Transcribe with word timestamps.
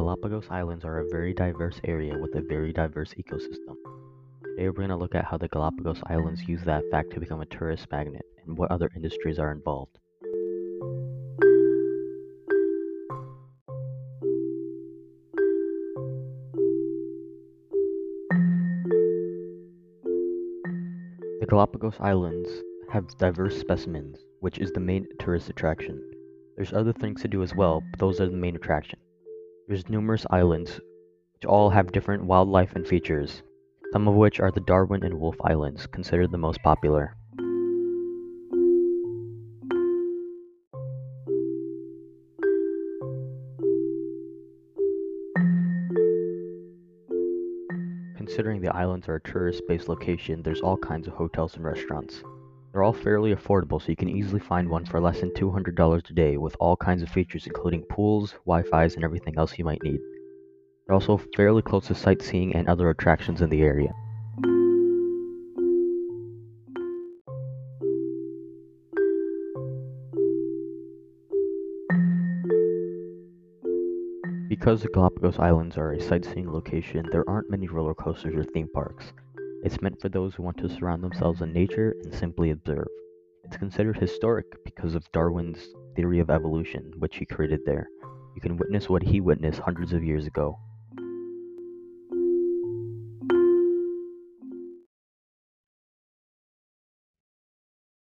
Galapagos 0.00 0.46
Islands 0.48 0.86
are 0.86 1.00
a 1.00 1.08
very 1.10 1.34
diverse 1.34 1.78
area 1.84 2.16
with 2.16 2.34
a 2.34 2.40
very 2.40 2.72
diverse 2.72 3.12
ecosystem. 3.18 3.76
Today 4.42 4.66
we're 4.66 4.72
going 4.72 4.88
to 4.88 4.96
look 4.96 5.14
at 5.14 5.26
how 5.26 5.36
the 5.36 5.46
Galapagos 5.48 6.00
Islands 6.06 6.40
use 6.48 6.62
that 6.64 6.84
fact 6.90 7.10
to 7.10 7.20
become 7.20 7.42
a 7.42 7.44
tourist 7.44 7.86
magnet 7.92 8.24
and 8.46 8.56
what 8.56 8.70
other 8.70 8.88
industries 8.96 9.38
are 9.38 9.52
involved. 9.52 9.98
The 21.40 21.46
Galapagos 21.46 21.96
Islands 22.00 22.48
have 22.90 23.06
diverse 23.18 23.60
specimens, 23.60 24.16
which 24.40 24.60
is 24.60 24.72
the 24.72 24.80
main 24.80 25.06
tourist 25.18 25.50
attraction. 25.50 26.02
There's 26.56 26.72
other 26.72 26.94
things 26.94 27.20
to 27.20 27.28
do 27.28 27.42
as 27.42 27.54
well, 27.54 27.82
but 27.90 28.00
those 28.00 28.18
are 28.18 28.30
the 28.30 28.32
main 28.32 28.56
attraction. 28.56 28.98
There's 29.70 29.88
numerous 29.88 30.26
islands, 30.30 30.80
which 31.32 31.44
all 31.44 31.70
have 31.70 31.92
different 31.92 32.24
wildlife 32.24 32.74
and 32.74 32.84
features, 32.84 33.44
some 33.92 34.08
of 34.08 34.16
which 34.16 34.40
are 34.40 34.50
the 34.50 34.58
Darwin 34.58 35.04
and 35.04 35.20
Wolf 35.20 35.36
Islands, 35.44 35.86
considered 35.86 36.32
the 36.32 36.38
most 36.38 36.60
popular. 36.64 37.14
Considering 48.16 48.60
the 48.60 48.74
islands 48.74 49.08
are 49.08 49.14
a 49.14 49.20
tourist-based 49.20 49.88
location, 49.88 50.42
there's 50.42 50.62
all 50.62 50.78
kinds 50.78 51.06
of 51.06 51.12
hotels 51.12 51.54
and 51.54 51.64
restaurants. 51.64 52.24
They're 52.72 52.84
all 52.84 52.92
fairly 52.92 53.34
affordable, 53.34 53.82
so 53.82 53.88
you 53.88 53.96
can 53.96 54.08
easily 54.08 54.38
find 54.38 54.68
one 54.68 54.84
for 54.84 55.00
less 55.00 55.20
than 55.20 55.30
$200 55.30 56.10
a 56.10 56.12
day 56.12 56.36
with 56.36 56.56
all 56.60 56.76
kinds 56.76 57.02
of 57.02 57.08
features 57.08 57.46
including 57.46 57.82
pools, 57.82 58.32
Wi-Fi's, 58.46 58.94
and 58.94 59.02
everything 59.02 59.34
else 59.36 59.58
you 59.58 59.64
might 59.64 59.82
need. 59.82 59.98
They're 60.86 60.94
also 60.94 61.20
fairly 61.34 61.62
close 61.62 61.88
to 61.88 61.96
sightseeing 61.96 62.54
and 62.54 62.68
other 62.68 62.88
attractions 62.90 63.42
in 63.42 63.50
the 63.50 63.62
area. 63.62 63.92
Because 74.48 74.82
the 74.82 74.88
Galapagos 74.92 75.38
Islands 75.38 75.76
are 75.76 75.92
a 75.92 76.00
sightseeing 76.00 76.52
location, 76.52 77.08
there 77.10 77.28
aren't 77.28 77.50
many 77.50 77.66
roller 77.66 77.94
coasters 77.94 78.34
or 78.34 78.44
theme 78.44 78.68
parks. 78.72 79.12
It's 79.62 79.82
meant 79.82 80.00
for 80.00 80.08
those 80.08 80.34
who 80.34 80.42
want 80.42 80.56
to 80.58 80.70
surround 80.70 81.04
themselves 81.04 81.42
in 81.42 81.52
nature 81.52 81.94
and 82.02 82.14
simply 82.14 82.50
observe. 82.50 82.88
It's 83.44 83.58
considered 83.58 83.98
historic 83.98 84.46
because 84.64 84.94
of 84.94 85.12
Darwin's 85.12 85.68
theory 85.94 86.18
of 86.18 86.30
evolution, 86.30 86.94
which 86.98 87.16
he 87.16 87.26
created 87.26 87.60
there. 87.66 87.86
You 88.34 88.40
can 88.40 88.56
witness 88.56 88.88
what 88.88 89.02
he 89.02 89.20
witnessed 89.20 89.58
hundreds 89.60 89.92
of 89.92 90.02
years 90.02 90.26
ago. 90.26 90.58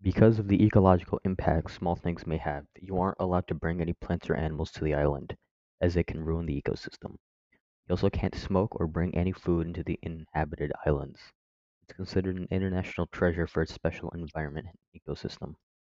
Because 0.00 0.38
of 0.38 0.46
the 0.46 0.64
ecological 0.64 1.18
impact 1.24 1.72
small 1.72 1.96
things 1.96 2.28
may 2.28 2.36
have, 2.36 2.64
you 2.80 2.96
aren't 2.98 3.16
allowed 3.18 3.48
to 3.48 3.54
bring 3.54 3.80
any 3.80 3.94
plants 3.94 4.30
or 4.30 4.34
animals 4.34 4.70
to 4.72 4.84
the 4.84 4.94
island, 4.94 5.34
as 5.80 5.96
it 5.96 6.06
can 6.06 6.22
ruin 6.22 6.46
the 6.46 6.62
ecosystem. 6.62 7.16
You 7.88 7.94
also 7.94 8.10
can't 8.10 8.34
smoke 8.34 8.78
or 8.78 8.86
bring 8.86 9.14
any 9.14 9.32
food 9.32 9.66
into 9.66 9.82
the 9.82 9.98
inhabited 10.02 10.72
islands. 10.84 11.32
It's 11.84 11.96
considered 11.96 12.36
an 12.36 12.48
international 12.50 13.06
treasure 13.06 13.46
for 13.46 13.62
its 13.62 13.72
special 13.74 14.10
environment 14.10 14.68
and 14.68 15.02
ecosystem. 15.02 15.56